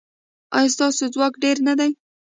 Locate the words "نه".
1.67-1.73